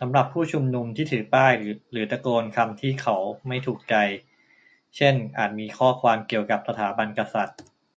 [0.00, 1.52] สำหรับผู้ชุมนุมที่ถือป้าย
[1.92, 3.16] หรือตะโกนคำที่เขา
[3.48, 3.94] ไม่ถูกใจ
[4.96, 7.60] เช่น อาจมีข้อความเกี่ยวกับสถาบันกษัตริย์